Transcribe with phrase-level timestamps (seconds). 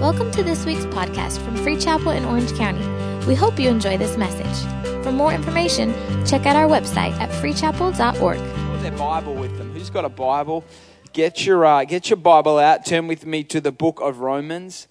[0.00, 2.80] Welcome to this week's podcast from Free Chapel in Orange County.
[3.26, 5.04] We hope you enjoy this message.
[5.04, 5.92] For more information,
[6.24, 8.38] check out our website at freechapel.org.
[8.80, 9.74] Their Bible with them.
[9.74, 10.64] Who's got a Bible?
[11.12, 12.86] Get your uh, get your Bible out.
[12.86, 14.88] Turn with me to the book of Romans,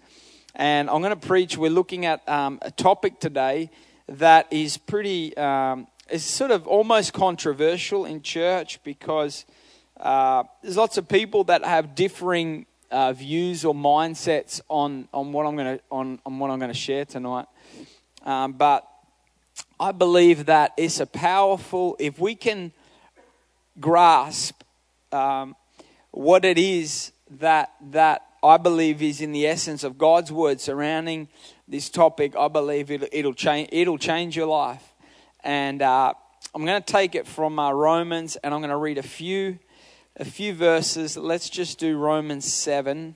[0.53, 1.57] and I'm going to preach.
[1.57, 3.71] We're looking at um, a topic today
[4.09, 9.45] that is pretty um, is sort of almost controversial in church because
[9.99, 15.45] uh, there's lots of people that have differing uh, views or mindsets on, on what
[15.45, 17.45] I'm going to on, on what I'm going to share tonight.
[18.23, 18.87] Um, but
[19.79, 22.71] I believe that it's a powerful if we can
[23.79, 24.61] grasp
[25.11, 25.55] um,
[26.11, 31.27] what it is that that I believe is in the essence of God's word surrounding
[31.67, 32.35] this topic.
[32.35, 34.83] I believe it'll, it'll change it'll change your life.
[35.43, 36.13] And uh,
[36.53, 39.59] I'm going to take it from uh, Romans, and I'm going to read a few
[40.19, 41.15] a few verses.
[41.15, 43.15] Let's just do Romans 7,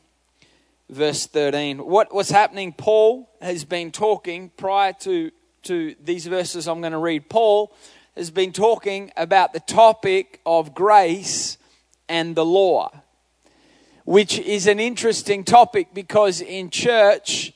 [0.89, 1.79] verse 13.
[1.79, 2.71] What, what's happening?
[2.71, 5.29] Paul has been talking prior to,
[5.63, 7.29] to these verses I'm going to read.
[7.29, 7.75] Paul
[8.15, 11.57] has been talking about the topic of grace
[12.07, 12.89] and the law,
[14.05, 17.51] which is an interesting topic because in church,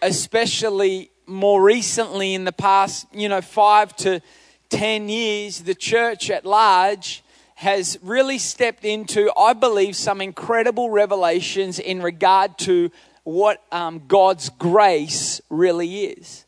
[0.00, 4.22] especially more recently in the past, you know, five to
[4.70, 7.22] ten years, the church at large
[7.56, 12.90] has really stepped into, I believe, some incredible revelations in regard to
[13.24, 16.44] what um, God's grace really is.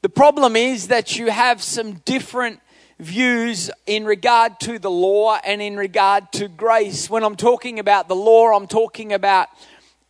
[0.00, 2.60] The problem is that you have some different
[3.00, 7.10] views in regard to the law and in regard to grace.
[7.10, 9.48] When I'm talking about the law, I'm talking about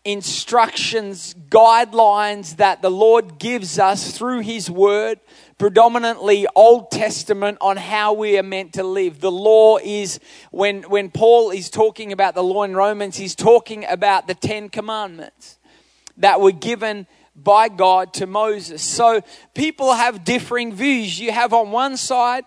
[0.04, 5.20] instructions, guidelines that the Lord gives us through His Word
[5.58, 9.20] predominantly Old Testament on how we are meant to live.
[9.20, 10.20] The law is,
[10.50, 14.68] when, when Paul is talking about the law in Romans, he's talking about the Ten
[14.68, 15.58] Commandments
[16.16, 18.82] that were given by God to Moses.
[18.82, 19.20] So
[19.54, 21.18] people have differing views.
[21.18, 22.44] You have on one side,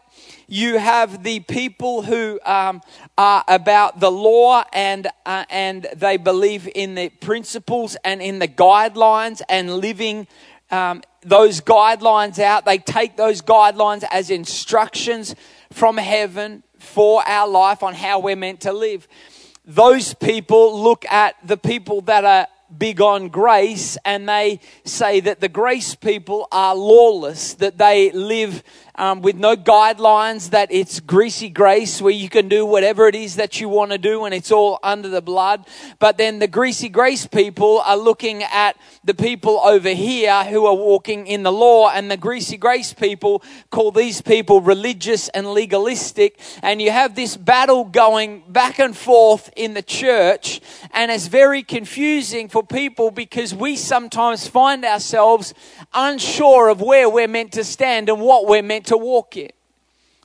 [0.47, 2.81] you have the people who um,
[3.17, 8.49] are about the law and uh, and they believe in the principles and in the
[8.49, 10.27] guidelines and living
[10.71, 12.65] um, those guidelines out.
[12.65, 15.35] They take those guidelines as instructions
[15.71, 19.07] from heaven for our life on how we're meant to live.
[19.65, 25.39] Those people look at the people that are big on grace and they say that
[25.41, 28.63] the grace people are lawless, that they live
[29.01, 33.37] um, with no guidelines, that it's greasy grace where you can do whatever it is
[33.37, 35.65] that you want to do and it's all under the blood.
[35.97, 40.75] But then the greasy grace people are looking at the people over here who are
[40.75, 46.39] walking in the law, and the greasy grace people call these people religious and legalistic.
[46.61, 50.61] And you have this battle going back and forth in the church,
[50.91, 55.55] and it's very confusing for people because we sometimes find ourselves
[55.91, 59.51] unsure of where we're meant to stand and what we're meant to walk in.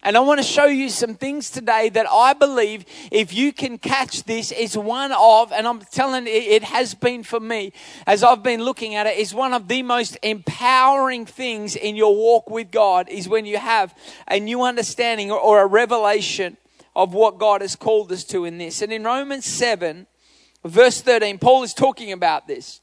[0.03, 3.77] And I want to show you some things today that I believe if you can
[3.77, 7.73] catch this is one of, and I'm telling you, it has been for me
[8.07, 12.15] as I've been looking at it, is one of the most empowering things in your
[12.15, 13.97] walk with God is when you have
[14.29, 16.57] a new understanding or a revelation
[16.95, 18.83] of what God has called us to in this.
[18.83, 20.07] And in Romans 7,
[20.65, 22.81] verse 13, Paul is talking about this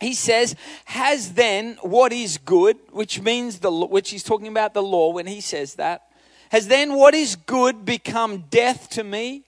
[0.00, 0.56] he says,
[0.86, 5.26] has then what is good, which means the, which he's talking about the law when
[5.26, 6.02] he says that,
[6.50, 9.44] has then what is good become death to me?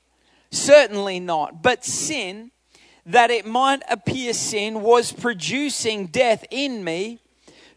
[0.50, 1.62] Certainly not.
[1.62, 2.50] But sin,
[3.04, 7.20] that it might appear sin, was producing death in me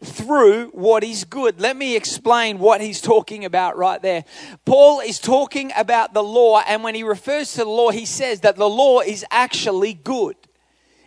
[0.02, 1.60] through what is good.
[1.60, 4.24] Let me explain what he's talking about right there.
[4.64, 8.40] Paul is talking about the law, and when he refers to the law, he says
[8.40, 10.36] that the law is actually good.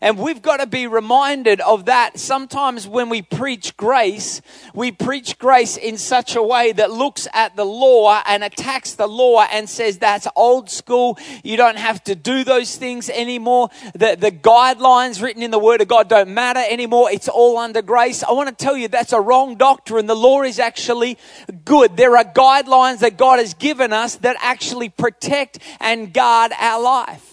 [0.03, 2.19] And we've got to be reminded of that.
[2.19, 4.41] Sometimes when we preach grace,
[4.73, 9.07] we preach grace in such a way that looks at the law and attacks the
[9.07, 11.17] law and says that's old school.
[11.41, 13.69] You don't have to do those things anymore.
[13.93, 17.09] The, the guidelines written in the Word of God don't matter anymore.
[17.09, 18.23] It's all under grace.
[18.23, 20.07] I want to tell you that's a wrong doctrine.
[20.07, 21.17] The law is actually
[21.63, 21.95] good.
[21.95, 27.32] There are guidelines that God has given us that actually protect and guard our life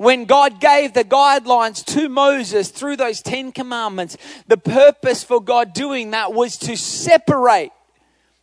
[0.00, 4.16] when God gave the guidelines to Moses through those Ten Commandments,
[4.46, 7.70] the purpose for God doing that was to separate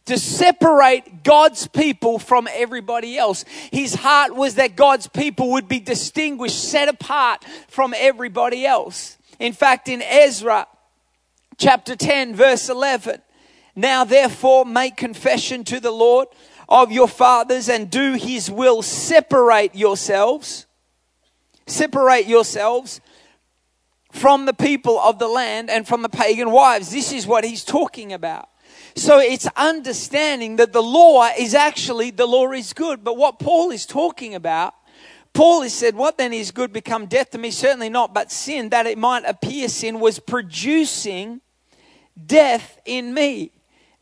[0.06, 3.44] to separate God's people from everybody else.
[3.72, 9.18] His heart was that God's people would be distinguished, set apart from everybody else.
[9.40, 10.68] In fact, in Ezra
[11.58, 13.20] chapter 10, verse 11,
[13.76, 16.28] now therefore make confession to the Lord
[16.70, 20.67] of your fathers and do his will, separate yourselves
[21.68, 23.02] Separate yourselves
[24.12, 26.92] from the people of the land and from the pagan wives.
[26.92, 28.50] This is what he's talking about.
[28.96, 33.04] So it's understanding that the law is actually, the law is good.
[33.04, 34.74] But what Paul is talking about,
[35.34, 37.52] Paul has said, What then is good become death to me?
[37.52, 41.42] Certainly not, but sin, that it might appear sin, was producing
[42.26, 43.52] death in me.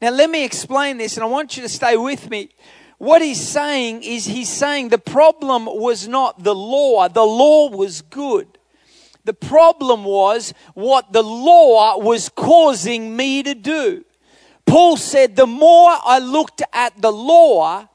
[0.02, 2.50] Now, let me explain this, and I want you to stay with me.
[2.98, 8.02] What he's saying is, he's saying the problem was not the law, the law was
[8.02, 8.58] good.
[9.26, 14.06] The problem was what the law was causing me to do.
[14.66, 17.88] Paul said, the more I looked at the law,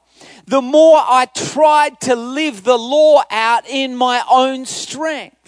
[0.45, 5.40] the more I tried to live the law out in my own strength.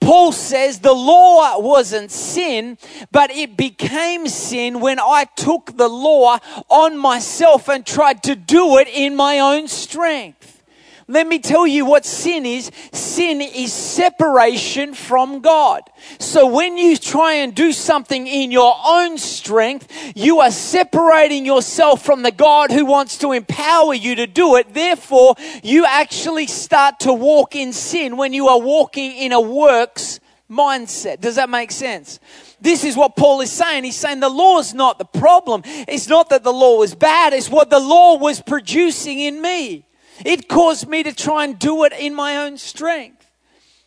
[0.00, 2.78] Paul says the law wasn't sin,
[3.10, 8.78] but it became sin when I took the law on myself and tried to do
[8.78, 10.57] it in my own strength.
[11.10, 12.70] Let me tell you what sin is.
[12.92, 15.80] Sin is separation from God.
[16.18, 22.04] So when you try and do something in your own strength, you are separating yourself
[22.04, 24.74] from the God who wants to empower you to do it.
[24.74, 30.20] Therefore, you actually start to walk in sin when you are walking in a works
[30.50, 31.22] mindset.
[31.22, 32.20] Does that make sense?
[32.60, 33.84] This is what Paul is saying.
[33.84, 35.62] He's saying the law is not the problem.
[35.64, 37.32] It's not that the law was bad.
[37.32, 39.86] It's what the law was producing in me.
[40.24, 43.30] It caused me to try and do it in my own strength.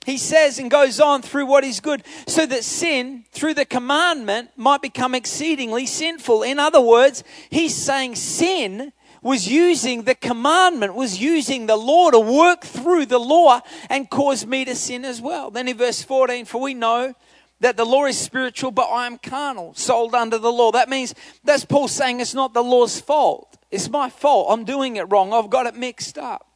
[0.06, 4.50] He says and goes on through what is good, so that sin, through the commandment,
[4.57, 6.42] might become exceedingly sinful.
[6.42, 12.19] In other words, he's saying sin was using the commandment, was using the law to
[12.19, 15.51] work through the law and cause me to sin as well.
[15.51, 17.13] Then in verse 14, for we know
[17.62, 20.72] that the law is spiritual, but I am carnal, sold under the law.
[20.72, 23.58] That means that's Paul saying it's not the law's fault.
[23.72, 24.48] It's my fault.
[24.50, 25.31] I'm doing it wrong.
[25.31, 26.48] I've got it mixed up.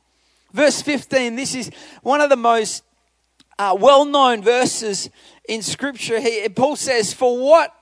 [0.51, 1.71] Verse 15, this is
[2.01, 2.83] one of the most
[3.57, 5.09] uh, well known verses
[5.47, 6.19] in Scripture.
[6.19, 7.73] He, Paul says, For what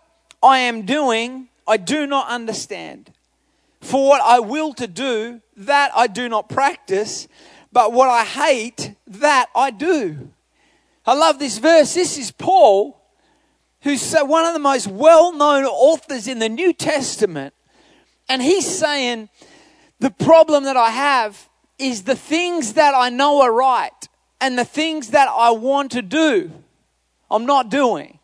[0.41, 3.11] I am doing, I do not understand.
[3.81, 7.27] For what I will to do, that I do not practice.
[7.71, 10.29] But what I hate, that I do.
[11.05, 11.93] I love this verse.
[11.93, 12.99] This is Paul,
[13.83, 17.53] who's one of the most well known authors in the New Testament.
[18.29, 19.29] And he's saying,
[19.99, 23.91] the problem that I have is the things that I know are right
[24.39, 26.51] and the things that I want to do,
[27.29, 28.19] I'm not doing.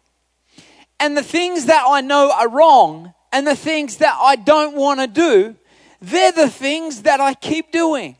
[1.00, 5.00] And the things that I know are wrong and the things that I don't want
[5.00, 5.56] to do,
[6.02, 8.16] they're the things that I keep doing.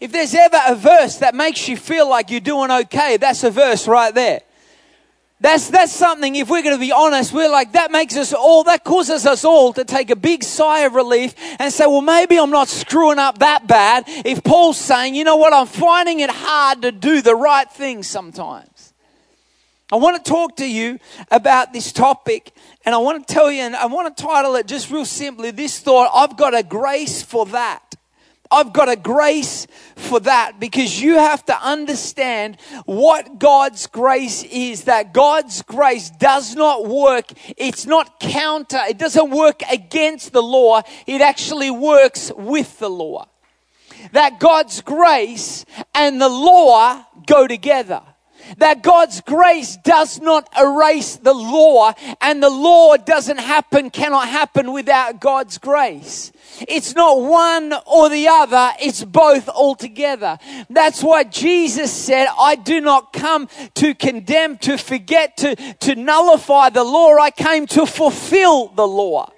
[0.00, 3.50] If there's ever a verse that makes you feel like you're doing okay, that's a
[3.50, 4.40] verse right there.
[5.42, 8.62] That's, that's something, if we're going to be honest, we're like, that makes us all,
[8.64, 12.38] that causes us all to take a big sigh of relief and say, well, maybe
[12.38, 14.04] I'm not screwing up that bad.
[14.06, 18.04] If Paul's saying, you know what, I'm finding it hard to do the right thing
[18.04, 18.94] sometimes.
[19.90, 22.54] I want to talk to you about this topic
[22.84, 25.50] and I want to tell you, and I want to title it just real simply
[25.50, 27.91] this thought I've got a grace for that.
[28.52, 29.66] I've got a grace
[29.96, 34.84] for that because you have to understand what God's grace is.
[34.84, 37.32] That God's grace does not work.
[37.56, 38.80] It's not counter.
[38.88, 40.82] It doesn't work against the law.
[41.06, 43.28] It actually works with the law.
[44.12, 45.64] That God's grace
[45.94, 48.02] and the law go together
[48.58, 54.72] that God's grace does not erase the law and the law doesn't happen, cannot happen
[54.72, 56.32] without God's grace.
[56.68, 60.38] It's not one or the other, it's both altogether.
[60.68, 66.70] That's why Jesus said, I do not come to condemn, to forget, to, to nullify
[66.70, 67.16] the law.
[67.16, 69.30] I came to fulfill the law.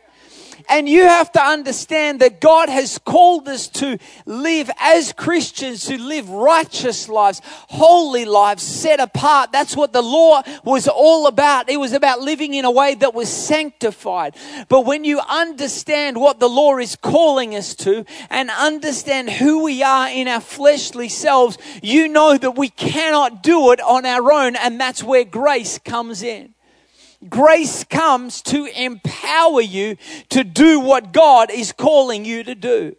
[0.68, 6.00] And you have to understand that God has called us to live as Christians, to
[6.00, 9.52] live righteous lives, holy lives, set apart.
[9.52, 11.68] That's what the law was all about.
[11.68, 14.36] It was about living in a way that was sanctified.
[14.68, 19.82] But when you understand what the law is calling us to and understand who we
[19.82, 24.56] are in our fleshly selves, you know that we cannot do it on our own.
[24.56, 26.53] And that's where grace comes in.
[27.28, 29.96] Grace comes to empower you
[30.30, 32.96] to do what God is calling you to do.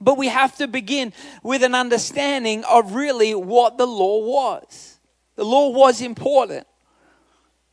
[0.00, 4.98] But we have to begin with an understanding of really what the law was.
[5.36, 6.66] The law was important.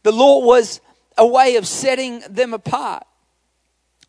[0.03, 0.81] The law was
[1.17, 3.03] a way of setting them apart.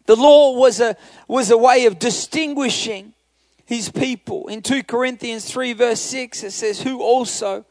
[0.07, 0.97] The law was a,
[1.29, 3.15] was a way of distinguishing
[3.65, 4.49] his people.
[4.49, 7.67] In 2 Corinthians 3, verse 6, it says, Who also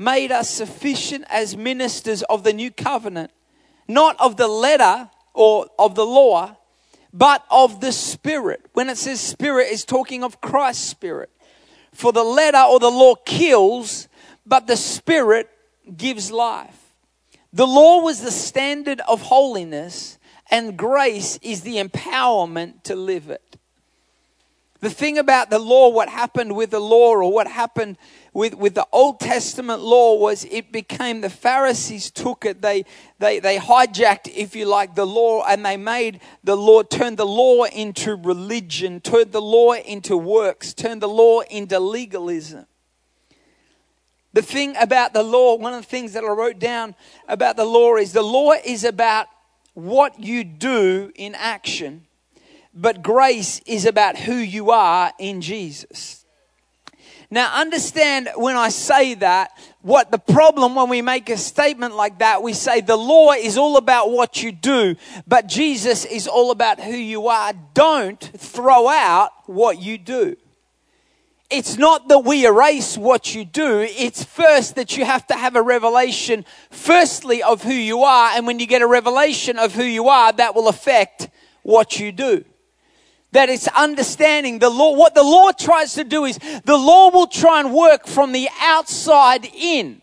[0.00, 3.30] made us sufficient as ministers of the new covenant,
[3.86, 6.56] not of the letter or of the law,
[7.12, 8.64] but of the Spirit.
[8.72, 11.28] When it says Spirit, it's talking of Christ's Spirit.
[11.92, 14.08] For the letter or the law kills,
[14.46, 15.50] but the Spirit
[15.94, 16.94] gives life.
[17.52, 20.18] The law was the standard of holiness,
[20.50, 23.58] and grace is the empowerment to live it.
[24.80, 27.98] The thing about the law, what happened with the law, or what happened
[28.32, 32.84] with, with the Old Testament law, was it became the Pharisees took it, they,
[33.18, 37.26] they, they hijacked, if you like, the law, and they made the law, turned the
[37.26, 42.66] law into religion, turned the law into works, turned the law into legalism.
[44.32, 46.94] The thing about the law, one of the things that I wrote down
[47.26, 49.26] about the law is the law is about
[49.74, 52.06] what you do in action
[52.74, 56.19] but grace is about who you are in Jesus.
[57.32, 62.18] Now, understand when I say that, what the problem when we make a statement like
[62.18, 64.96] that, we say the law is all about what you do,
[65.28, 67.52] but Jesus is all about who you are.
[67.72, 70.36] Don't throw out what you do.
[71.50, 73.80] It's not that we erase what you do.
[73.80, 78.32] It's first that you have to have a revelation, firstly, of who you are.
[78.34, 81.28] And when you get a revelation of who you are, that will affect
[81.62, 82.44] what you do
[83.32, 84.94] that it's understanding the law.
[84.94, 88.48] What the law tries to do is the law will try and work from the
[88.60, 90.02] outside in,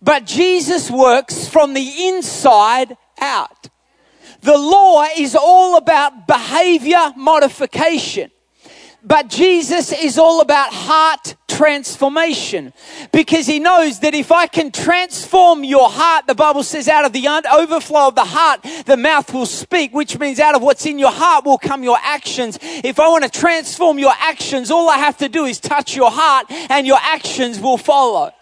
[0.00, 3.68] but Jesus works from the inside out.
[4.40, 8.30] The law is all about behavior modification.
[9.04, 12.72] But Jesus is all about heart transformation
[13.12, 17.12] because he knows that if I can transform your heart, the Bible says, out of
[17.12, 20.98] the overflow of the heart, the mouth will speak, which means out of what's in
[20.98, 22.58] your heart will come your actions.
[22.60, 26.10] If I want to transform your actions, all I have to do is touch your
[26.10, 28.32] heart and your actions will follow.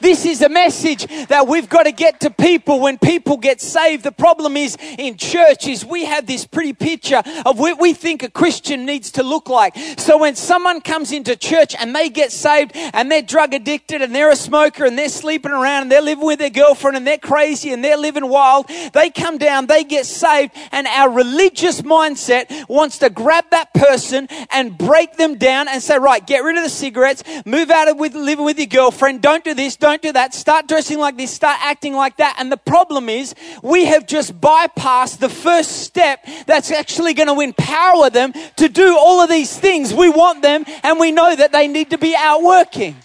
[0.00, 4.02] This is a message that we've got to get to people when people get saved.
[4.02, 8.22] The problem is in church is we have this pretty picture of what we think
[8.22, 9.76] a Christian needs to look like.
[9.98, 14.14] So when someone comes into church and they get saved and they're drug addicted and
[14.14, 17.18] they're a smoker and they're sleeping around and they're living with their girlfriend and they're
[17.18, 22.68] crazy and they're living wild, they come down, they get saved and our religious mindset
[22.68, 26.62] wants to grab that person and break them down and say, right, get rid of
[26.62, 30.02] the cigarettes, move out of with living with your girlfriend, don't do this, don't don't
[30.02, 30.34] do that.
[30.34, 31.30] Start dressing like this.
[31.30, 32.36] Start acting like that.
[32.38, 37.40] And the problem is we have just bypassed the first step that's actually going to
[37.40, 39.92] empower them to do all of these things.
[39.92, 42.96] We want them and we know that they need to be out working.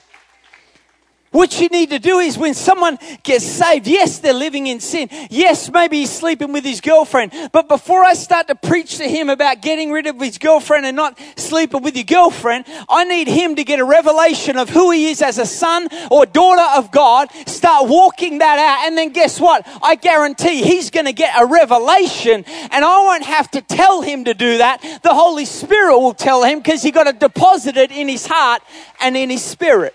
[1.35, 5.09] What you need to do is when someone gets saved, yes, they're living in sin.
[5.29, 7.33] Yes, maybe he's sleeping with his girlfriend.
[7.51, 10.95] But before I start to preach to him about getting rid of his girlfriend and
[10.95, 15.09] not sleeping with your girlfriend, I need him to get a revelation of who he
[15.09, 18.87] is as a son or daughter of God, start walking that out.
[18.87, 19.67] And then guess what?
[19.83, 24.23] I guarantee he's going to get a revelation and I won't have to tell him
[24.23, 25.01] to do that.
[25.03, 28.61] The Holy Spirit will tell him because he got to deposit it in his heart
[29.01, 29.93] and in his spirit.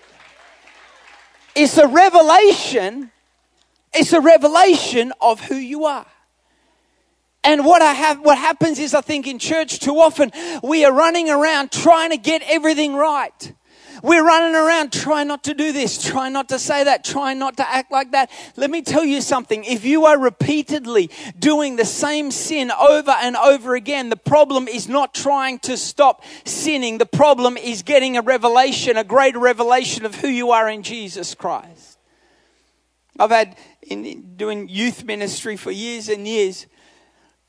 [1.55, 3.11] It's a revelation.
[3.93, 6.05] It's a revelation of who you are.
[7.43, 10.31] And what I have, what happens is I think in church too often
[10.63, 13.53] we are running around trying to get everything right.
[14.03, 17.57] We're running around trying not to do this, trying not to say that, trying not
[17.57, 18.31] to act like that.
[18.55, 19.63] Let me tell you something.
[19.63, 24.89] If you are repeatedly doing the same sin over and over again, the problem is
[24.89, 26.97] not trying to stop sinning.
[26.97, 31.35] The problem is getting a revelation, a greater revelation of who you are in Jesus
[31.35, 31.99] Christ.
[33.19, 36.65] I've had in doing youth ministry for years and years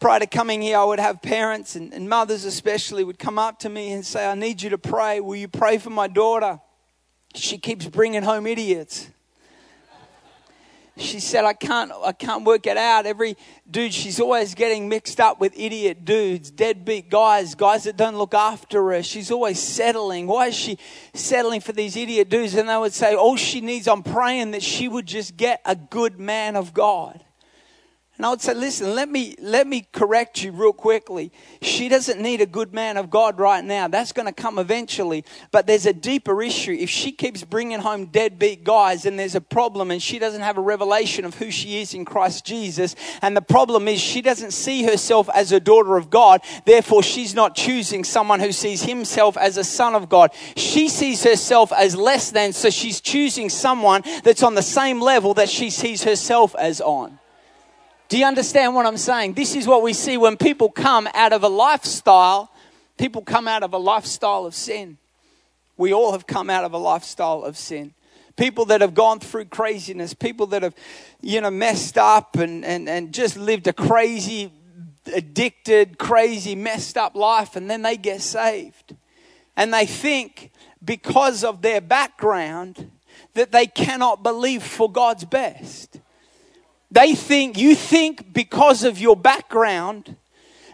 [0.02, 3.60] prior to coming here, I would have parents and, and, mothers, especially, would come up
[3.60, 5.20] to me and say, I need you to pray.
[5.20, 6.58] Will you pray for my daughter?
[7.36, 9.08] She keeps bringing home idiots.
[10.96, 13.06] She said, I can't, I can't work it out.
[13.06, 13.36] Every
[13.70, 18.34] dude, she's always getting mixed up with idiot dudes, deadbeat guys, guys that don't look
[18.34, 19.04] after her.
[19.04, 20.26] She's always settling.
[20.26, 20.78] Why is she
[21.14, 22.54] settling for these idiot dudes?
[22.56, 25.76] And they would say, All she needs, I'm praying that she would just get a
[25.76, 27.22] good man of God.
[28.22, 31.32] And I would say, listen, let me, let me correct you real quickly.
[31.60, 33.88] She doesn't need a good man of God right now.
[33.88, 35.24] That's going to come eventually.
[35.50, 36.70] But there's a deeper issue.
[36.70, 40.56] If she keeps bringing home deadbeat guys, then there's a problem and she doesn't have
[40.56, 42.94] a revelation of who she is in Christ Jesus.
[43.22, 46.42] And the problem is she doesn't see herself as a daughter of God.
[46.64, 50.30] Therefore, she's not choosing someone who sees himself as a son of God.
[50.54, 55.34] She sees herself as less than, so she's choosing someone that's on the same level
[55.34, 57.18] that she sees herself as on.
[58.12, 59.32] Do you understand what I'm saying?
[59.32, 62.52] This is what we see when people come out of a lifestyle,
[62.98, 64.98] people come out of a lifestyle of sin.
[65.78, 67.94] We all have come out of a lifestyle of sin.
[68.36, 70.74] People that have gone through craziness, people that have,
[71.22, 74.52] you know, messed up and, and, and just lived a crazy,
[75.10, 78.94] addicted, crazy, messed up life, and then they get saved.
[79.56, 80.50] And they think
[80.84, 82.90] because of their background
[83.32, 85.98] that they cannot believe for God's best.
[86.92, 90.14] They think, you think because of your background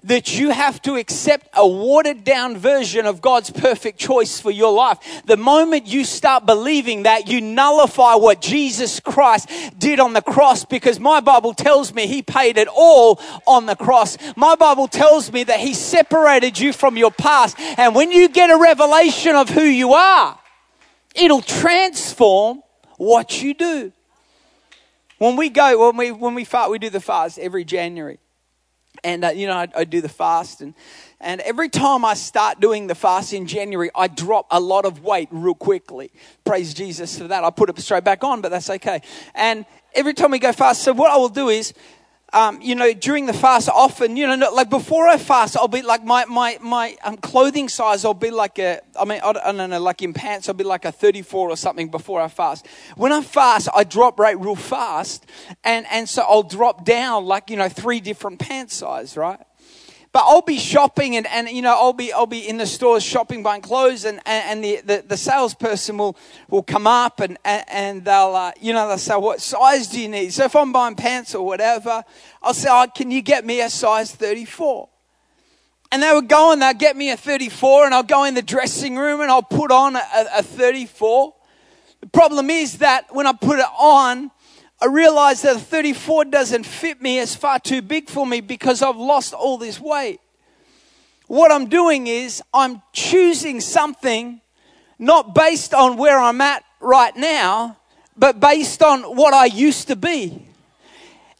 [0.03, 4.73] that you have to accept a watered down version of God's perfect choice for your
[4.73, 4.99] life.
[5.27, 9.49] The moment you start believing that, you nullify what Jesus Christ
[9.79, 13.77] did on the cross because my Bible tells me he paid it all on the
[13.77, 14.19] cross.
[14.35, 17.57] My Bible tells me that he separated you from your past.
[17.79, 20.37] And when you get a revelation of who you are,
[21.15, 22.63] it'll transform
[22.97, 23.93] what you do.
[25.19, 28.19] When we go, when we, when we fast, we do the fast every January.
[29.05, 30.75] And uh, you know I, I, do the fast and
[31.21, 35.05] and every time i start doing the fast in january i drop a lot of
[35.05, 36.11] weight real quickly.
[36.45, 37.45] Praise jesus for that.
[37.45, 39.01] I put it straight back on but that's okay.
[39.37, 41.75] And every time we go fast so what i will do is
[42.33, 45.81] um, you know, during the fast, often, you know, like before I fast, I'll be
[45.81, 48.05] like my my my um, clothing size.
[48.05, 50.85] I'll be like a, I mean, I don't, know, like in pants, I'll be like
[50.85, 52.67] a 34 or something before I fast.
[52.97, 55.25] When I fast, I drop rate real fast,
[55.65, 59.41] and and so I'll drop down like you know three different pant size, right?
[60.12, 63.03] But I'll be shopping and, and you know, I'll be, I'll be in the stores
[63.03, 66.17] shopping, buying clothes and, and, the, the, the salesperson will,
[66.49, 70.09] will come up and, and, they'll, uh, you know, they'll say, what size do you
[70.09, 70.33] need?
[70.33, 72.03] So if I'm buying pants or whatever,
[72.43, 74.88] I'll say, oh, can you get me a size 34?
[75.93, 78.43] And they would go and they'll get me a 34 and I'll go in the
[78.43, 80.03] dressing room and I'll put on a,
[80.37, 81.35] a 34.
[82.00, 84.31] The problem is that when I put it on,
[84.81, 87.19] I realize that a 34 doesn't fit me.
[87.19, 90.21] It's far too big for me because I've lost all this weight.
[91.27, 94.41] What I'm doing is I'm choosing something
[94.99, 97.77] not based on where I'm at right now,
[98.17, 100.48] but based on what I used to be.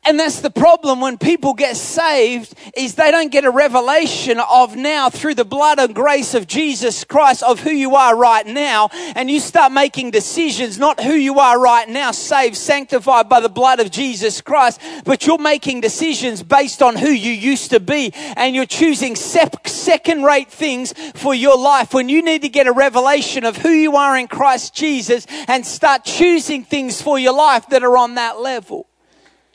[0.09, 4.75] And that's the problem when people get saved is they don't get a revelation of
[4.75, 8.89] now through the blood and grace of Jesus Christ of who you are right now.
[9.15, 13.51] And you start making decisions, not who you are right now, saved, sanctified by the
[13.51, 18.11] blood of Jesus Christ, but you're making decisions based on who you used to be.
[18.15, 22.73] And you're choosing second rate things for your life when you need to get a
[22.73, 27.69] revelation of who you are in Christ Jesus and start choosing things for your life
[27.69, 28.88] that are on that level.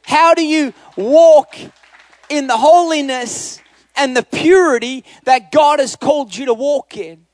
[0.03, 1.55] How do you walk
[2.29, 3.61] in the holiness
[3.95, 7.25] and the purity that God has called you to walk in?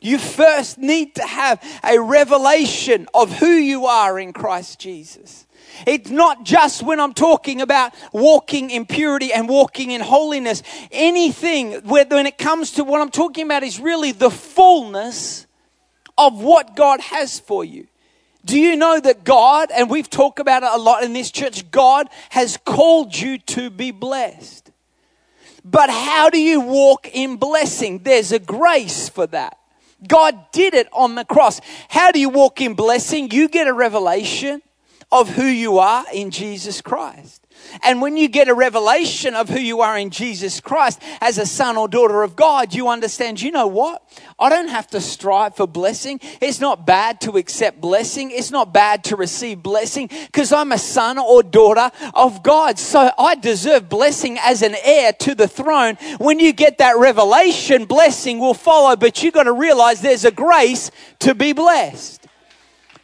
[0.00, 5.46] You first need to have a revelation of who you are in Christ Jesus.
[5.86, 10.62] It's not just when I'm talking about walking in purity and walking in holiness.
[10.90, 15.46] Anything when it comes to what I'm talking about is really the fullness
[16.16, 17.86] of what God has for you.
[18.44, 21.70] Do you know that God, and we've talked about it a lot in this church,
[21.70, 24.70] God has called you to be blessed.
[25.64, 28.00] But how do you walk in blessing?
[28.02, 29.58] There's a grace for that.
[30.06, 31.60] God did it on the cross.
[31.90, 33.30] How do you walk in blessing?
[33.30, 34.62] You get a revelation
[35.12, 37.46] of who you are in Jesus Christ.
[37.82, 41.46] And when you get a revelation of who you are in Jesus Christ as a
[41.46, 44.02] son or daughter of God, you understand, you know what?
[44.38, 46.20] I don't have to strive for blessing.
[46.40, 48.30] It's not bad to accept blessing.
[48.30, 52.78] It's not bad to receive blessing because I'm a son or daughter of God.
[52.78, 55.96] So I deserve blessing as an heir to the throne.
[56.18, 60.30] When you get that revelation, blessing will follow, but you got to realize there's a
[60.30, 62.19] grace to be blessed.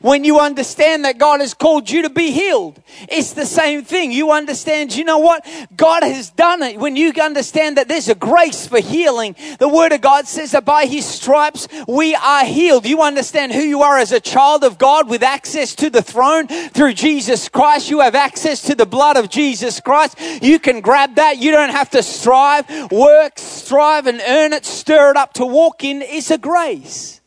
[0.06, 4.12] When you understand that God has called you to be healed, it's the same thing.
[4.12, 5.44] You understand, you know what?
[5.76, 6.78] God has done it.
[6.78, 10.64] When you understand that there's a grace for healing, the Word of God says that
[10.64, 12.86] by His stripes we are healed.
[12.86, 16.46] You understand who you are as a child of God with access to the throne
[16.46, 17.90] through Jesus Christ.
[17.90, 20.20] You have access to the blood of Jesus Christ.
[20.40, 21.38] You can grab that.
[21.38, 25.82] You don't have to strive, work, strive and earn it, stir it up to walk
[25.82, 26.00] in.
[26.00, 27.20] It's a grace.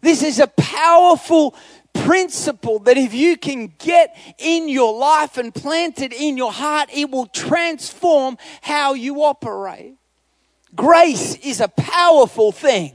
[0.00, 1.54] This is a powerful
[1.92, 6.88] principle that if you can get in your life and plant it in your heart,
[6.92, 9.94] it will transform how you operate.
[10.74, 12.94] Grace is a powerful thing.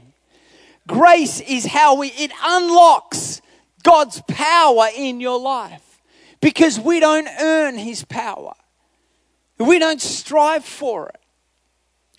[0.86, 3.42] Grace is how we, it unlocks
[3.82, 6.00] God's power in your life
[6.40, 8.54] because we don't earn His power.
[9.58, 11.20] We don't strive for it.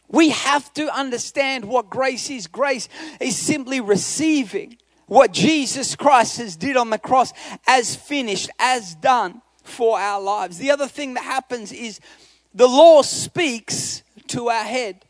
[0.10, 2.48] We have to understand what grace is.
[2.48, 2.88] Grace
[3.20, 7.34] is simply receiving what Jesus Christ has did on the cross
[7.66, 10.58] as finished, as done for our lives.
[10.58, 12.00] The other thing that happens is
[12.54, 15.06] the law speaks to our head.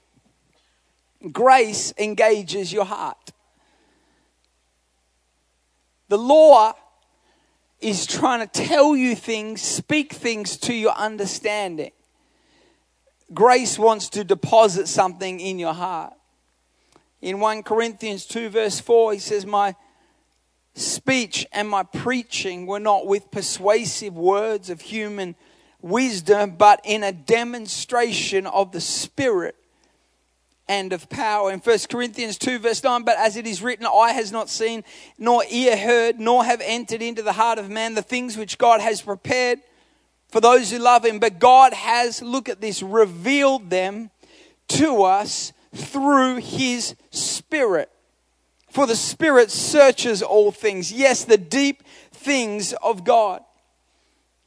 [1.32, 3.32] Grace engages your heart.
[6.10, 6.74] The law
[7.80, 11.92] is trying to tell you things, speak things to your understanding.
[13.34, 16.14] Grace wants to deposit something in your heart.
[17.22, 19.76] In 1 Corinthians 2, verse 4, he says, My
[20.76, 25.36] speech and my preaching were not with persuasive words of human
[25.82, 29.56] wisdom, but in a demonstration of the Spirit
[30.70, 31.52] and of power.
[31.52, 34.84] In 1 Corinthians 2, verse 9, but as it is written, eye has not seen,
[35.18, 38.80] nor ear heard, nor have entered into the heart of man the things which God
[38.80, 39.60] has prepared
[40.30, 41.20] for those who love him.
[41.20, 44.10] But God has, look at this, revealed them
[44.70, 47.90] to us through his Spirit.
[48.70, 53.42] For the Spirit searches all things, yes, the deep things of God.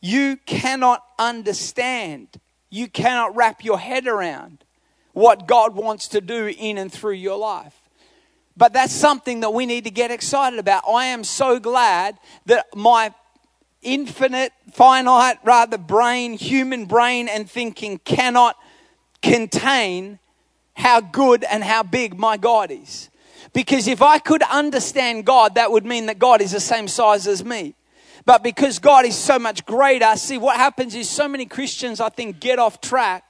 [0.01, 2.29] You cannot understand,
[2.71, 4.65] you cannot wrap your head around
[5.13, 7.75] what God wants to do in and through your life.
[8.57, 10.85] But that's something that we need to get excited about.
[10.89, 13.15] I am so glad that my
[13.83, 18.57] infinite, finite, rather brain, human brain and thinking cannot
[19.23, 20.19] contain
[20.75, 23.11] how good and how big my God is.
[23.53, 27.27] Because if I could understand God, that would mean that God is the same size
[27.27, 27.75] as me.
[28.25, 32.11] But because God is so much greater, see what happens is so many Christians, I
[32.11, 33.30] think, get off track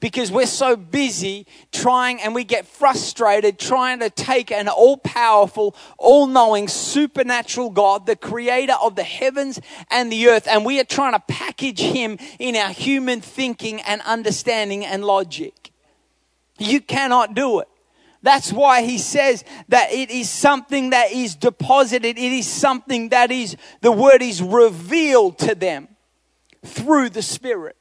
[0.00, 5.74] because we're so busy trying and we get frustrated trying to take an all powerful,
[5.98, 10.84] all knowing, supernatural God, the creator of the heavens and the earth, and we are
[10.84, 15.72] trying to package him in our human thinking and understanding and logic.
[16.58, 17.68] You cannot do it.
[18.22, 22.18] That's why he says that it is something that is deposited.
[22.18, 25.88] It is something that is, the word is revealed to them
[26.64, 27.76] through the Spirit.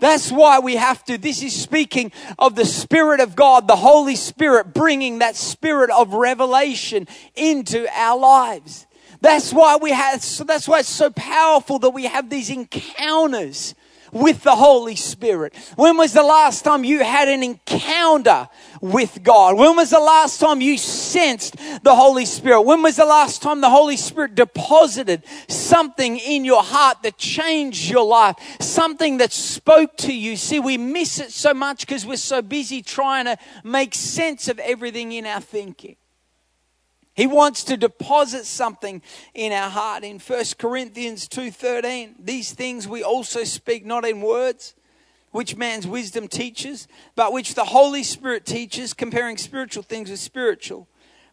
[0.00, 1.18] That's why we have to.
[1.18, 6.14] This is speaking of the Spirit of God, the Holy Spirit, bringing that spirit of
[6.14, 8.86] revelation into our lives.
[9.20, 13.74] That's why we have, so that's why it's so powerful that we have these encounters
[14.12, 15.54] with the Holy Spirit?
[15.76, 18.48] When was the last time you had an encounter
[18.80, 19.56] with God?
[19.56, 22.62] When was the last time you sensed the Holy Spirit?
[22.62, 27.90] When was the last time the Holy Spirit deposited something in your heart that changed
[27.90, 28.36] your life?
[28.60, 30.36] Something that spoke to you?
[30.36, 34.58] See, we miss it so much because we're so busy trying to make sense of
[34.58, 35.96] everything in our thinking.
[37.20, 39.02] He wants to deposit something
[39.34, 40.04] in our heart.
[40.04, 44.74] In 1 Corinthians 2:13, these things we also speak not in words,
[45.30, 50.88] which man's wisdom teaches, but which the Holy Spirit teaches, comparing spiritual things with spiritual.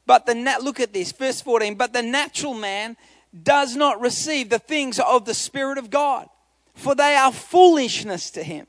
[0.06, 2.98] But the nat- look at this, verse 14, but the natural man
[3.44, 6.28] does not receive the things of the Spirit of God,
[6.76, 8.68] for they are foolishness to him.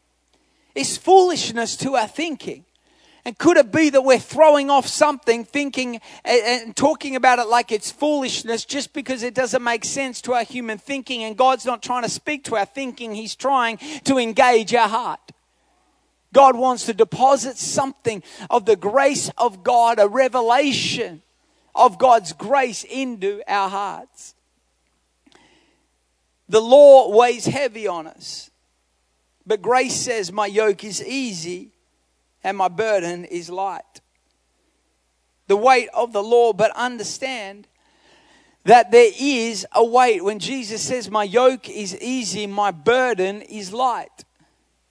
[0.72, 2.64] It's foolishness to our thinking.
[3.28, 7.70] And could it be that we're throwing off something, thinking and talking about it like
[7.70, 11.24] it's foolishness just because it doesn't make sense to our human thinking?
[11.24, 15.20] And God's not trying to speak to our thinking, He's trying to engage our heart.
[16.32, 21.20] God wants to deposit something of the grace of God, a revelation
[21.74, 24.34] of God's grace into our hearts.
[26.48, 28.50] The law weighs heavy on us,
[29.46, 31.72] but grace says, My yoke is easy
[32.44, 34.00] and my burden is light.
[35.46, 37.66] The weight of the law, but understand
[38.64, 40.22] that there is a weight.
[40.22, 44.24] When Jesus says, My yoke is easy, my burden is light,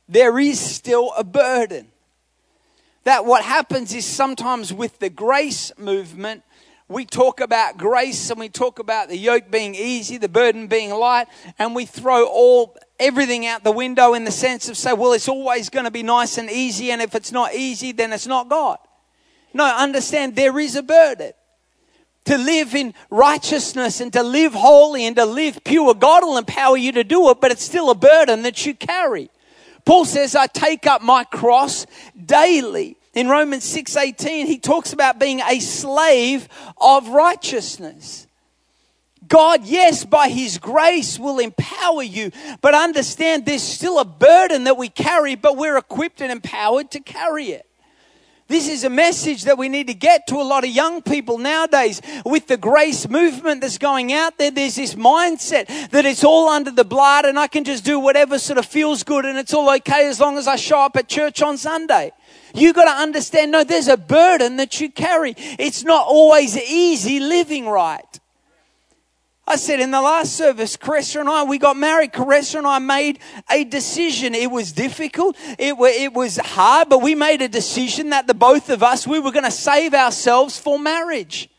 [0.09, 1.87] there is still a burden.
[3.03, 6.43] That what happens is sometimes with the grace movement,
[6.89, 10.89] we talk about grace and we talk about the yoke being easy, the burden being
[10.91, 11.27] light,
[11.59, 15.29] and we throw all everything out the window in the sense of say, well, it's
[15.29, 18.49] always going to be nice and easy, and if it's not easy, then it's not
[18.49, 18.77] God.
[19.53, 21.31] No, understand there is a burden.
[22.25, 26.75] To live in righteousness and to live holy and to live pure, God will empower
[26.75, 29.29] you to do it, but it's still a burden that you carry.
[29.85, 31.85] Paul says, I take up my cross
[32.25, 32.97] daily.
[33.13, 38.26] In Romans 6:18, he talks about being a slave of righteousness.
[39.27, 44.77] God, yes, by His grace will empower you, but understand there's still a burden that
[44.77, 47.67] we carry, but we're equipped and empowered to carry it.
[48.47, 51.37] This is a message that we need to get to a lot of young people
[51.37, 52.01] nowadays.
[52.25, 56.71] With the grace movement that's going out there, there's this mindset that it's all under
[56.71, 59.69] the blood and I can just do whatever sort of feels good and it's all
[59.75, 62.13] okay as long as I show up at church on Sunday.
[62.53, 65.33] You got to understand, no, there's a burden that you carry.
[65.37, 68.19] It's not always easy living right.
[69.49, 72.11] I said in the last service, Caressa and I, we got married.
[72.11, 74.35] Caressa and I made a decision.
[74.35, 75.37] It was difficult.
[75.57, 79.19] It, it was hard, but we made a decision that the both of us, we
[79.19, 81.49] were going to save ourselves for marriage.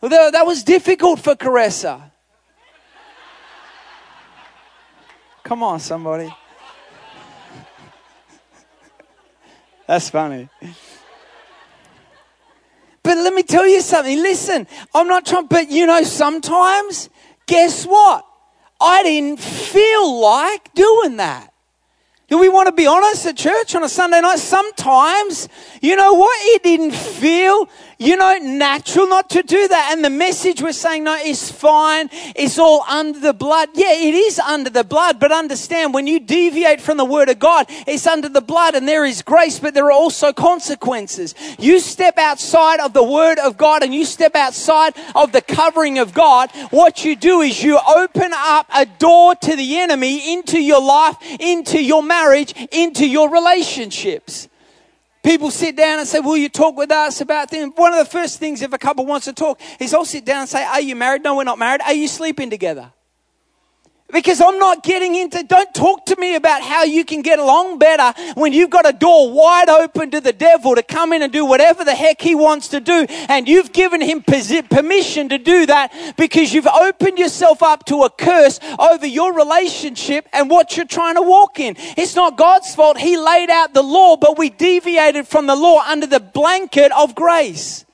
[0.00, 2.12] Well, that was difficult for Caressa.
[5.42, 6.32] Come on, somebody.
[9.88, 10.48] That's funny.
[13.06, 14.20] But let me tell you something.
[14.20, 17.08] Listen, I'm not trying, but you know, sometimes,
[17.46, 18.26] guess what?
[18.80, 21.54] I didn't feel like doing that.
[22.28, 24.40] Do we want to be honest at church on a Sunday night?
[24.40, 25.48] Sometimes,
[25.80, 26.36] you know what?
[26.42, 29.90] It didn't feel, you know, natural not to do that.
[29.92, 32.10] And the message we're saying, no, it's fine.
[32.34, 33.68] It's all under the blood.
[33.74, 37.38] Yeah, it is under the blood, but understand when you deviate from the word of
[37.38, 41.36] God, it's under the blood and there is grace, but there are also consequences.
[41.60, 46.00] You step outside of the word of God and you step outside of the covering
[46.00, 46.50] of God.
[46.70, 51.18] What you do is you open up a door to the enemy into your life,
[51.38, 54.48] into your marriage marriage into your relationships.
[55.22, 57.72] People sit down and say, Will you talk with us about things?
[57.76, 60.42] One of the first things if a couple wants to talk is I'll sit down
[60.42, 61.22] and say, Are you married?
[61.24, 61.80] No, we're not married.
[61.82, 62.92] Are you sleeping together?
[64.12, 67.78] Because I'm not getting into, don't talk to me about how you can get along
[67.78, 71.32] better when you've got a door wide open to the devil to come in and
[71.32, 73.06] do whatever the heck he wants to do.
[73.28, 78.10] And you've given him permission to do that because you've opened yourself up to a
[78.10, 81.74] curse over your relationship and what you're trying to walk in.
[81.96, 82.98] It's not God's fault.
[82.98, 87.16] He laid out the law, but we deviated from the law under the blanket of
[87.16, 87.85] grace.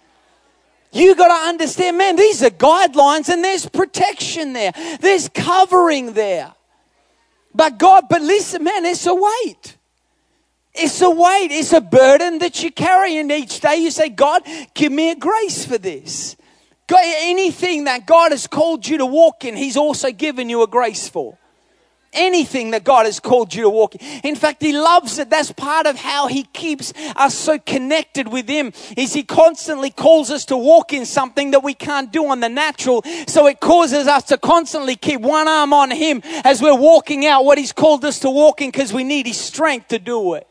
[0.92, 4.72] You got to understand, man, these are guidelines and there's protection there.
[5.00, 6.54] There's covering there.
[7.54, 9.76] But God, but listen, man, it's a weight.
[10.74, 11.48] It's a weight.
[11.50, 13.16] It's a burden that you carry.
[13.16, 14.42] And each day you say, God,
[14.74, 16.36] give me a grace for this.
[16.86, 20.66] God, anything that God has called you to walk in, He's also given you a
[20.66, 21.38] grace for
[22.12, 24.20] anything that God has called you to walk in.
[24.24, 25.30] In fact, He loves it.
[25.30, 30.30] That's part of how He keeps us so connected with Him is He constantly calls
[30.30, 33.02] us to walk in something that we can't do on the natural.
[33.26, 37.44] So it causes us to constantly keep one arm on Him as we're walking out
[37.44, 40.46] what He's called us to walk in because we need His strength to do it.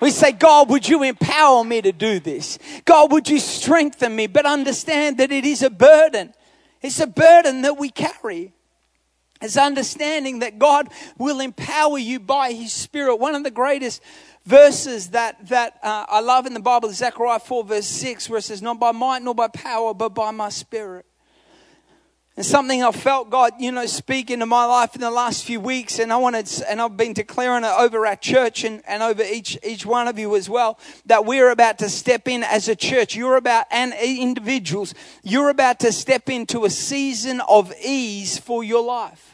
[0.00, 2.58] We say, God, would you empower me to do this?
[2.86, 4.26] God, would you strengthen me?
[4.26, 6.32] But understand that it is a burden.
[6.80, 8.54] It's a burden that we carry.
[9.40, 13.16] It's understanding that God will empower you by His Spirit.
[13.16, 14.02] One of the greatest
[14.44, 18.38] verses that, that uh, I love in the Bible is Zechariah 4, verse 6, where
[18.38, 21.06] it says, Not by might nor by power, but by my Spirit.
[22.36, 25.58] And something I felt God, you know, speak into my life in the last few
[25.58, 29.22] weeks, and I wanted, and I've been declaring it over our church and, and over
[29.22, 32.76] each each one of you as well, that we're about to step in as a
[32.76, 33.16] church.
[33.16, 34.94] You're about and individuals.
[35.22, 39.29] You're about to step into a season of ease for your life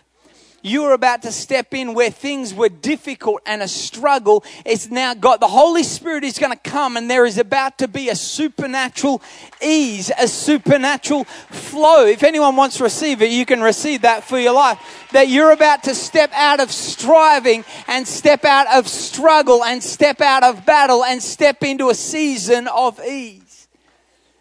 [0.66, 4.44] you're about to step in where things were difficult and a struggle.
[4.64, 7.88] It's now got the Holy Spirit is going to come and there is about to
[7.88, 9.22] be a supernatural
[9.62, 12.04] ease, a supernatural flow.
[12.06, 15.06] If anyone wants to receive it, you can receive that for your life.
[15.12, 20.20] That you're about to step out of striving and step out of struggle and step
[20.20, 23.45] out of battle and step into a season of ease.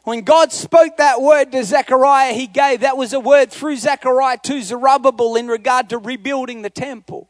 [0.05, 4.37] When God spoke that word to Zechariah, he gave, that was a word through Zechariah
[4.43, 7.27] to Zerubbabel in regard to rebuilding the temple.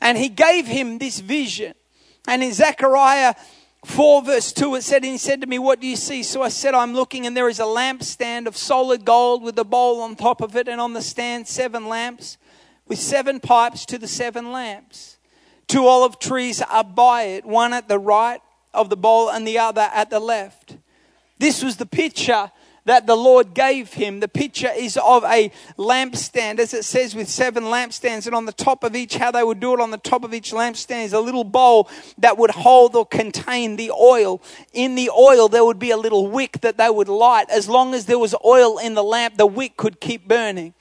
[0.00, 1.74] And he gave him this vision.
[2.26, 3.34] And in Zechariah
[3.84, 6.22] 4 verse 2 it said, and he said to me, what do you see?
[6.22, 9.64] So I said, I'm looking and there is a lampstand of solid gold with a
[9.64, 12.38] bowl on top of it and on the stand seven lamps
[12.88, 15.18] with seven pipes to the seven lamps.
[15.68, 18.40] Two olive trees are by it, one at the right
[18.72, 20.78] of the bowl and the other at the left.
[21.42, 22.52] This was the picture
[22.84, 24.20] that the Lord gave him.
[24.20, 28.52] The picture is of a lampstand, as it says, with seven lampstands, and on the
[28.52, 31.12] top of each, how they would do it on the top of each lampstand is
[31.12, 34.40] a little bowl that would hold or contain the oil.
[34.72, 37.50] In the oil, there would be a little wick that they would light.
[37.50, 40.74] As long as there was oil in the lamp, the wick could keep burning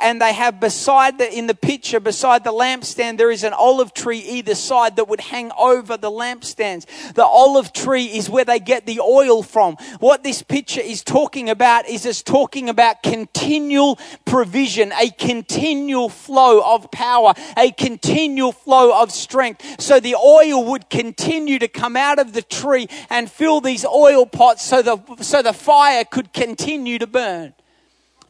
[0.00, 3.92] and they have beside the in the picture beside the lampstand there is an olive
[3.94, 6.86] tree either side that would hang over the lampstands.
[7.14, 9.76] The olive tree is where they get the oil from.
[9.98, 16.62] What this picture is talking about is it's talking about continual provision a continual flow
[16.64, 19.80] of power a continual flow of strength.
[19.80, 24.26] So the oil would continue to come out of the tree and fill these oil
[24.26, 27.54] pots so the so the fire could continue to burn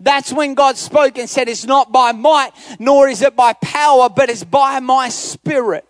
[0.00, 4.08] that's when God spoke and said, It's not by might, nor is it by power,
[4.08, 5.84] but it's by my spirit.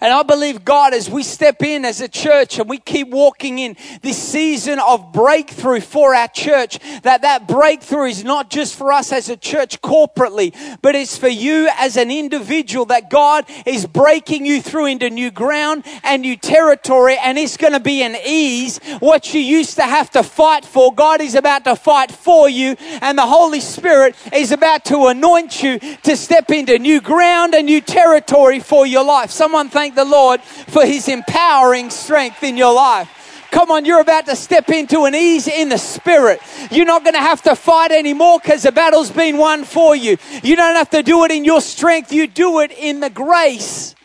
[0.00, 3.58] And I believe God, as we step in as a church and we keep walking
[3.58, 8.92] in this season of breakthrough for our church, that that breakthrough is not just for
[8.92, 13.84] us as a church corporately, but it's for you as an individual that God is
[13.84, 18.16] breaking you through into new ground and new territory and it's going to be an
[18.26, 18.80] ease.
[19.00, 22.74] What you used to have to fight for, God is about to fight for you
[23.02, 27.66] and the Holy Spirit is about to anoint you to step into new ground and
[27.66, 29.30] new territory for your life.
[29.30, 33.48] Someone thank thank the Lord for his empowering strength in your life.
[33.50, 36.40] Come on, you're about to step into an ease in the spirit.
[36.70, 40.18] You're not going to have to fight anymore because the battle's been won for you.
[40.44, 42.12] You don't have to do it in your strength.
[42.12, 43.96] You do it in the grace,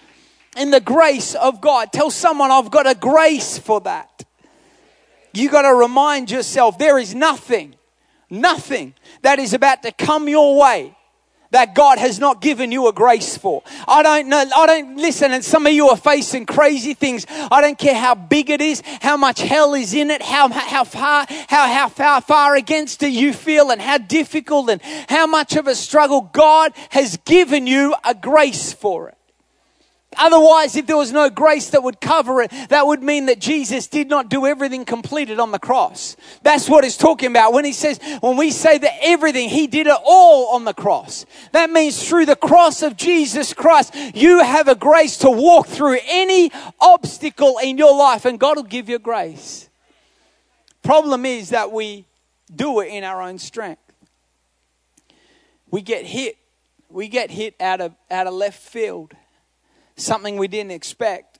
[0.58, 1.93] in the grace of God.
[1.93, 4.26] Tell someone, I've got a grace for that.
[5.32, 7.76] You got to remind yourself there is nothing,
[8.32, 10.95] nothing that is about to come your way
[11.55, 13.63] that God has not given you a grace for.
[13.87, 17.25] I don't know, I don't listen, and some of you are facing crazy things.
[17.29, 20.83] I don't care how big it is, how much hell is in it, how, how
[20.83, 25.55] far, how, how far, far against it you feel, and how difficult and how much
[25.55, 26.29] of a struggle.
[26.33, 29.17] God has given you a grace for it.
[30.17, 33.88] Otherwise, if there was no grace that would cover it, that would mean that Jesus
[33.88, 36.15] did not do everything completed on the cross.
[36.43, 39.88] That's what he's talking about when he says, when we say that everything, he did
[39.88, 41.25] it all on the cross.
[41.51, 45.97] That means through the cross of Jesus Christ, you have a grace to walk through
[46.08, 49.69] any obstacle in your life and God will give you grace.
[50.84, 52.06] Problem is that we
[52.56, 53.82] do it in our own strength.
[55.71, 56.38] We get hit.
[56.89, 59.13] We get hit out of, out of left field
[59.95, 61.39] something we didn't expect,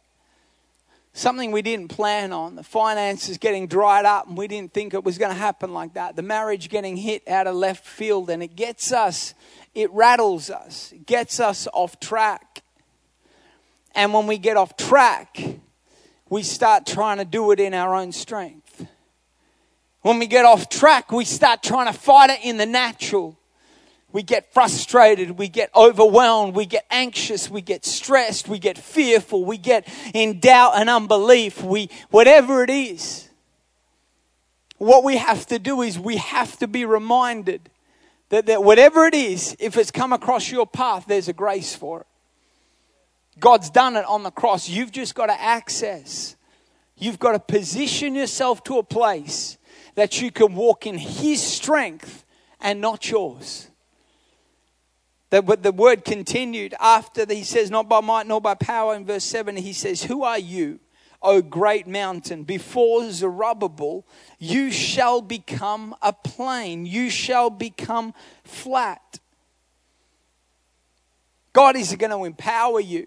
[1.14, 2.56] something we didn't plan on.
[2.56, 5.94] The finances getting dried up, and we didn't think it was going to happen like
[5.94, 6.16] that.
[6.16, 9.34] The marriage getting hit out of left field, and it gets us,
[9.74, 12.64] it rattles us, it gets us off track.
[13.94, 15.38] And when we get off track,
[16.30, 18.86] we start trying to do it in our own strength.
[20.02, 23.38] When we get off track, we start trying to fight it in the natural
[24.16, 29.44] we get frustrated, we get overwhelmed, we get anxious, we get stressed, we get fearful,
[29.44, 33.28] we get in doubt and unbelief, we whatever it is.
[34.78, 37.70] What we have to do is we have to be reminded
[38.30, 42.00] that, that whatever it is, if it's come across your path, there's a grace for
[42.00, 42.08] it.
[43.38, 44.70] God's done it on the cross.
[44.70, 46.38] You've just got to access.
[46.98, 49.58] You've got to position yourself to a place
[49.96, 52.24] that you can walk in His strength
[52.62, 53.72] and not yours.
[55.36, 58.96] The, the word continued after he says, Not by might nor by power.
[58.96, 60.80] In verse 7, he says, Who are you,
[61.22, 62.46] O great mountain?
[62.46, 64.06] Before Zerubbabel,
[64.40, 68.14] you shall become a plain, you shall become
[68.46, 69.20] flat.
[71.52, 73.06] God is going to empower you.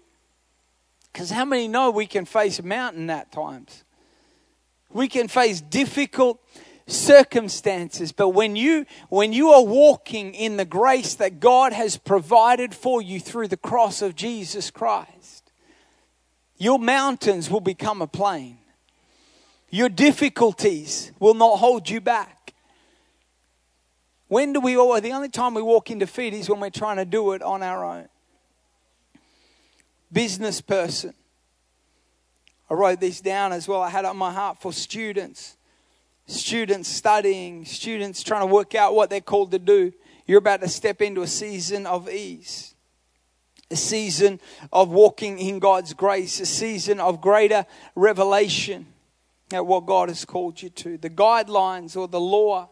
[1.11, 3.83] Because how many know we can face a mountain at times?
[4.91, 6.39] We can face difficult
[6.91, 8.11] circumstances.
[8.11, 13.01] But when you when you are walking in the grace that God has provided for
[13.01, 15.39] you through the cross of Jesus Christ
[16.59, 18.57] your mountains will become a plain.
[19.71, 22.53] Your difficulties will not hold you back.
[24.27, 26.97] When do we all the only time we walk in defeat is when we're trying
[26.97, 28.09] to do it on our own.
[30.11, 31.13] Business person.
[32.69, 33.81] I wrote this down as well.
[33.81, 35.55] I had it on my heart for students
[36.29, 39.91] students studying, students trying to work out what they're called to do.
[40.25, 42.75] You're about to step into a season of ease,
[43.71, 44.39] a season
[44.71, 47.65] of walking in God's grace, a season of greater
[47.95, 48.85] revelation
[49.51, 50.97] at what God has called you to.
[50.97, 52.69] The guidelines or the law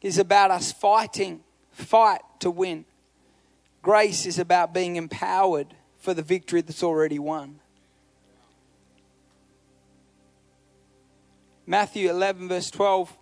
[0.00, 2.84] is about us fighting, fight to win.
[3.82, 7.60] Grace is about being empowered for the victory that's already won.
[11.66, 13.16] Matthew 11, verse 12,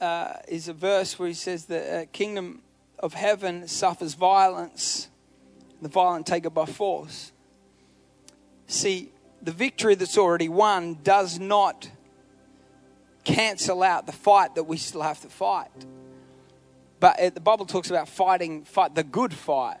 [0.00, 2.60] uh, is a verse where he says, The uh, kingdom
[2.98, 5.08] of heaven suffers violence,
[5.80, 7.32] the violent take it by force.
[8.66, 11.90] See, the victory that's already won does not
[13.24, 15.70] cancel out the fight that we still have to fight.
[17.00, 19.78] But uh, the Bible talks about fighting, fight the good fight.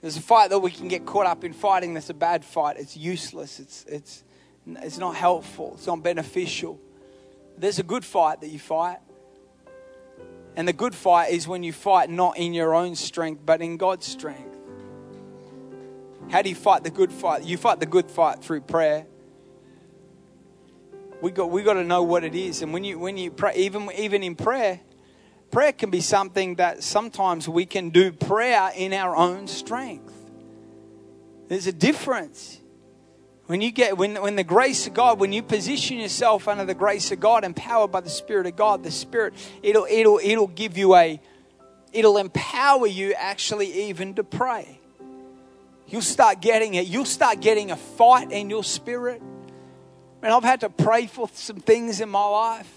[0.00, 2.76] There's a fight that we can get caught up in fighting that's a bad fight.
[2.78, 3.58] It's useless.
[3.58, 4.24] It's, it's,
[4.66, 6.80] it's not helpful, it's not beneficial.
[7.56, 8.98] There's a good fight that you fight.
[10.56, 13.76] And the good fight is when you fight not in your own strength, but in
[13.76, 14.56] God's strength.
[16.30, 17.44] How do you fight the good fight?
[17.44, 19.06] You fight the good fight through prayer.
[21.20, 22.62] We got, we got to know what it is.
[22.62, 24.80] And when you, when you pray, even, even in prayer,
[25.50, 30.12] prayer can be something that sometimes we can do prayer in our own strength.
[31.48, 32.60] There's a difference.
[33.46, 36.74] When you get when when the grace of God, when you position yourself under the
[36.74, 40.78] grace of God, empowered by the Spirit of God, the Spirit it'll it'll it'll give
[40.78, 41.20] you a
[41.92, 44.80] it'll empower you actually even to pray.
[45.86, 46.86] You'll start getting it.
[46.86, 49.20] You'll start getting a fight in your spirit.
[50.22, 52.72] And I've had to pray for some things in my life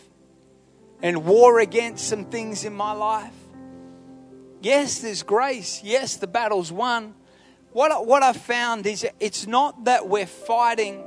[1.02, 3.34] and war against some things in my life.
[4.62, 5.82] Yes, there's grace.
[5.82, 7.14] Yes, the battle's won
[7.78, 11.04] what, what I've found is it's not that we're fighting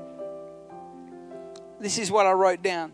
[1.81, 2.93] This is what I wrote down.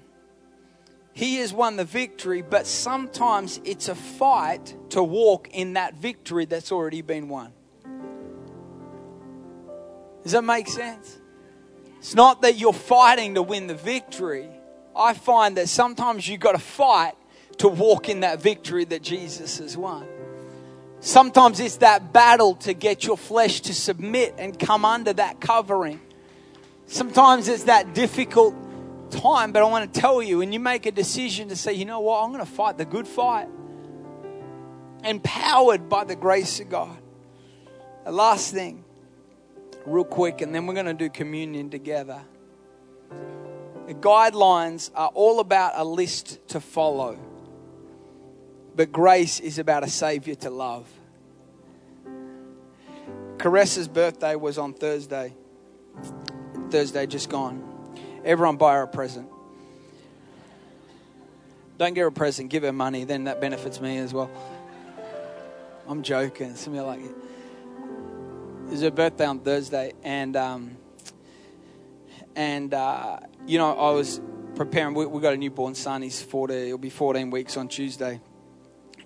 [1.13, 6.47] He has won the victory, but sometimes it's a fight to walk in that victory
[6.47, 7.53] that's already been won.
[10.23, 11.19] Does that make sense?
[11.99, 14.49] It's not that you're fighting to win the victory.
[14.97, 17.13] I find that sometimes you've got to fight
[17.59, 20.16] to walk in that victory that Jesus has won.
[21.07, 26.01] Sometimes it's that battle to get your flesh to submit and come under that covering.
[26.87, 28.57] Sometimes it's that difficult
[29.13, 31.85] time, but I want to tell you, when you make a decision to say, you
[31.85, 33.47] know what, I'm going to fight the good fight,
[35.05, 36.99] empowered by the grace of God.
[38.05, 38.83] The last thing,
[39.85, 42.21] real quick, and then we're going to do communion together.
[43.87, 47.17] The guidelines are all about a list to follow,
[48.77, 50.87] but grace is about a Savior to love.
[53.39, 55.35] Caressa's birthday was on Thursday.
[56.71, 57.63] Thursday just gone.
[58.23, 59.29] Everyone buy her a present.
[61.79, 64.31] Don't give her a present, give her money, then that benefits me as well.
[65.89, 66.55] I'm joking.
[66.55, 67.15] Some of you like it.
[68.67, 70.77] It was her birthday on Thursday, and um,
[72.35, 74.21] and uh, you know I was
[74.57, 74.95] preparing.
[74.95, 76.03] We, we got a newborn son.
[76.03, 76.67] He's 40.
[76.67, 78.21] He'll be 14 weeks on Tuesday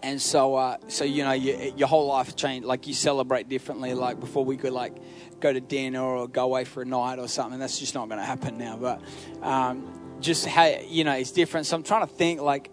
[0.03, 3.95] and so uh, so you know you, your whole life changed like you celebrate differently
[3.95, 4.97] like before we could like
[5.41, 7.59] go to dinner or go away for a night or something.
[7.59, 9.03] That's just not going to happen now but
[9.43, 11.67] um, just how you know it's different.
[11.67, 12.71] So i'm trying to think like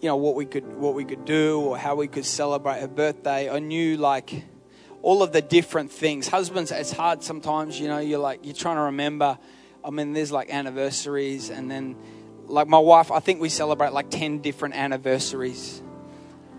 [0.00, 2.88] you know what we could what we could do or how we could celebrate her
[2.88, 3.50] birthday.
[3.50, 4.44] I knew like
[5.02, 6.28] all of the different things.
[6.28, 9.38] Husbands it's hard sometimes you know you're like you're trying to remember.
[9.84, 11.96] I mean there's like anniversaries and then
[12.50, 15.82] like my wife i think we celebrate like 10 different anniversaries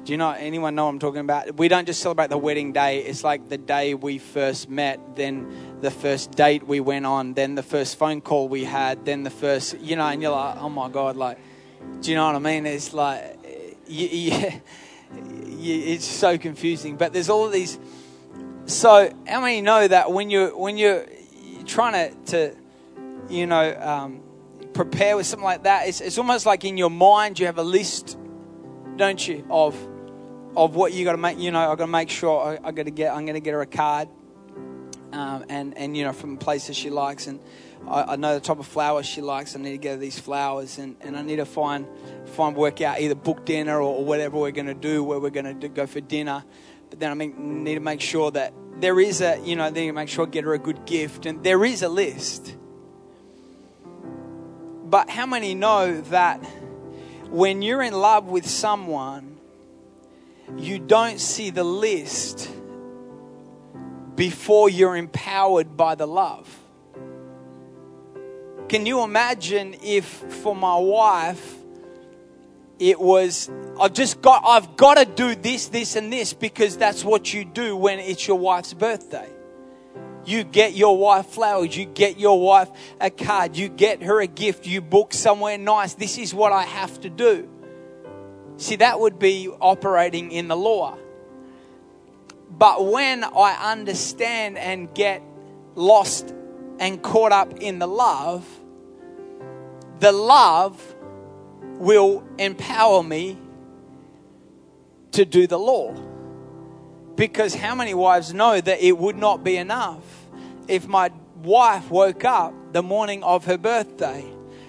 [0.03, 1.57] do you know anyone know what I'm talking about?
[1.57, 2.99] We don't just celebrate the wedding day.
[2.99, 7.53] It's like the day we first met, then the first date we went on, then
[7.53, 10.69] the first phone call we had, then the first, you know, and you're like, oh
[10.69, 11.37] my God, like,
[12.01, 12.65] do you know what I mean?
[12.65, 13.37] It's like,
[13.87, 14.55] yeah,
[15.13, 16.97] it's so confusing.
[16.97, 17.77] But there's all these.
[18.65, 21.05] So how many know that when you're when you're
[21.65, 22.55] trying to, to
[23.29, 24.21] you know, um,
[24.73, 27.63] prepare with something like that, it's, it's almost like in your mind you have a
[27.63, 28.17] list,
[28.95, 29.75] don't you, of
[30.55, 31.39] of what you got to make.
[31.39, 33.13] You know, I got to make sure I, I got to get.
[33.13, 34.09] I'm going to get her a card,
[35.11, 37.39] um, and and you know from places she likes, and
[37.87, 39.55] I, I, know the type of flowers she likes.
[39.55, 41.87] I need to get her these flowers, and, and I need to find
[42.25, 45.29] find work out either book dinner or, or whatever we're going to do, where we're
[45.29, 46.43] going to go for dinner.
[46.89, 49.93] But then I need to make sure that there is a you know, need to
[49.93, 52.55] make sure I get her a good gift, and there is a list.
[54.85, 56.43] But how many know that
[57.29, 59.30] when you're in love with someone?
[60.57, 62.49] You don't see the list
[64.15, 66.57] before you're empowered by the love.
[68.69, 71.57] Can you imagine if for my wife
[72.79, 73.49] it was
[73.79, 77.45] I've just got I've got to do this this and this because that's what you
[77.45, 79.29] do when it's your wife's birthday.
[80.23, 84.27] You get your wife flowers, you get your wife a card, you get her a
[84.27, 85.95] gift, you book somewhere nice.
[85.95, 87.49] This is what I have to do.
[88.61, 90.95] See, that would be operating in the law.
[92.47, 95.23] But when I understand and get
[95.73, 96.31] lost
[96.77, 98.45] and caught up in the love,
[99.99, 100.79] the love
[101.79, 103.35] will empower me
[105.13, 105.95] to do the law.
[107.15, 110.03] Because how many wives know that it would not be enough
[110.67, 111.09] if my
[111.41, 114.23] wife woke up the morning of her birthday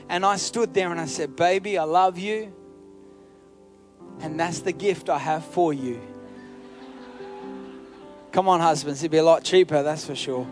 [0.08, 2.54] and I stood there and I said, Baby, I love you.
[4.22, 6.00] And that's the gift I have for you.
[8.30, 10.46] Come on, husbands, it'd be a lot cheaper, that's for sure.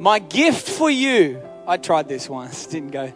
[0.00, 1.40] My gift for you.
[1.66, 3.12] I tried this once, didn't go.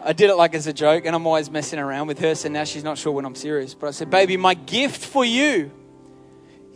[0.00, 2.48] I did it like as a joke, and I'm always messing around with her, so
[2.48, 3.74] now she's not sure when I'm serious.
[3.74, 5.72] But I said, Baby, my gift for you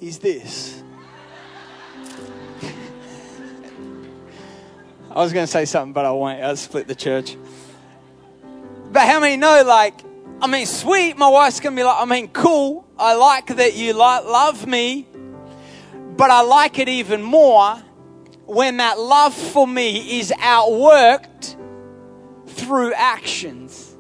[0.01, 0.83] is this.
[5.11, 6.43] I was going to say something, but I won't.
[6.43, 7.37] I'll split the church.
[8.91, 10.01] But how many know, like,
[10.43, 11.16] I mean, sweet.
[11.16, 12.84] My wife's going to be like, I mean, cool.
[12.99, 15.07] I like that you like, love me.
[16.16, 17.80] But I like it even more
[18.47, 21.55] when that love for me is outworked
[22.49, 23.95] through actions.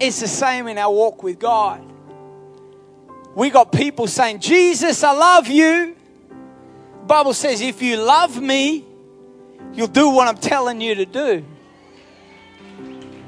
[0.00, 1.84] It's the same in our walk with God.
[3.36, 5.94] We got people saying, Jesus, I love you.
[7.06, 8.84] Bible says, if you love me,
[9.72, 11.44] you'll do what I'm telling you to do.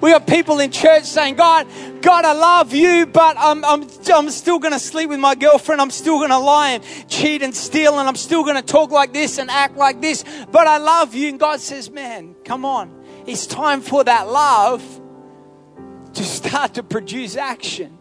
[0.01, 1.67] We got people in church saying, God,
[2.01, 5.81] God, I love you, but I'm, I'm, I'm still going to sleep with my girlfriend.
[5.81, 8.91] I'm still going to lie and cheat and steal, and I'm still going to talk
[8.91, 11.29] like this and act like this, but I love you.
[11.29, 12.99] And God says, Man, come on.
[13.27, 14.83] It's time for that love
[16.15, 17.99] to start to produce action.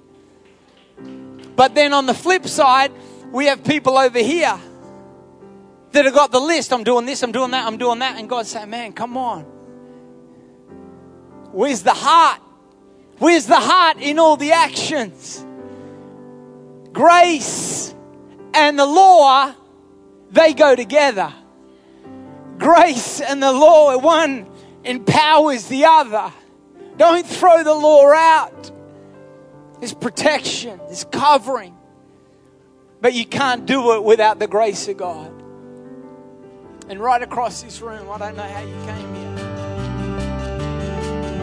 [1.55, 2.93] But then on the flip side,
[3.31, 4.57] we have people over here
[5.91, 6.71] that have got the list.
[6.71, 8.17] I'm doing this, I'm doing that, I'm doing that.
[8.17, 9.58] And God's saying, Man, come on.
[11.51, 12.41] Where's the heart?
[13.17, 15.45] Where's the heart in all the actions?
[16.93, 17.93] Grace
[18.53, 19.53] and the law,
[20.31, 21.33] they go together.
[22.57, 24.47] Grace and the law, one
[24.83, 26.31] empowers the other.
[26.97, 28.71] Don't throw the law out.
[29.79, 31.75] There's protection, there's covering.
[33.01, 35.31] But you can't do it without the grace of God.
[36.89, 39.18] And right across this room, I don't know how you came here.